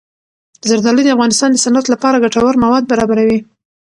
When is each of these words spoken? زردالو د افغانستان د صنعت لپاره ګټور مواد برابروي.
زردالو 0.69 1.01
د 1.05 1.09
افغانستان 1.15 1.49
د 1.51 1.57
صنعت 1.65 1.85
لپاره 1.93 2.21
ګټور 2.23 2.53
مواد 2.63 2.83
برابروي. 2.91 3.39